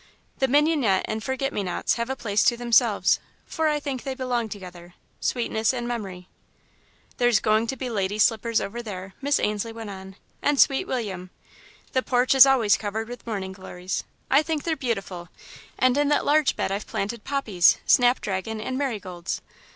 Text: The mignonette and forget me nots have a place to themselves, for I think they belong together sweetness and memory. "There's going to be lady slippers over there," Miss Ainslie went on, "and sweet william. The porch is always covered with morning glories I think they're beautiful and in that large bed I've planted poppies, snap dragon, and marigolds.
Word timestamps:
The 0.39 0.47
mignonette 0.47 1.05
and 1.07 1.23
forget 1.23 1.53
me 1.53 1.61
nots 1.61 1.93
have 1.93 2.09
a 2.09 2.15
place 2.15 2.41
to 2.45 2.57
themselves, 2.57 3.19
for 3.45 3.67
I 3.67 3.79
think 3.79 4.01
they 4.01 4.15
belong 4.15 4.49
together 4.49 4.95
sweetness 5.19 5.75
and 5.75 5.87
memory. 5.87 6.27
"There's 7.17 7.39
going 7.39 7.67
to 7.67 7.75
be 7.75 7.87
lady 7.87 8.17
slippers 8.17 8.59
over 8.59 8.81
there," 8.81 9.13
Miss 9.21 9.39
Ainslie 9.39 9.71
went 9.73 9.91
on, 9.91 10.15
"and 10.41 10.59
sweet 10.59 10.87
william. 10.87 11.29
The 11.93 12.01
porch 12.01 12.33
is 12.33 12.47
always 12.47 12.77
covered 12.77 13.09
with 13.09 13.27
morning 13.27 13.51
glories 13.51 14.03
I 14.31 14.41
think 14.41 14.63
they're 14.63 14.75
beautiful 14.75 15.29
and 15.77 15.95
in 15.95 16.07
that 16.07 16.25
large 16.25 16.55
bed 16.55 16.71
I've 16.71 16.87
planted 16.87 17.23
poppies, 17.23 17.77
snap 17.85 18.21
dragon, 18.21 18.59
and 18.59 18.79
marigolds. 18.79 19.39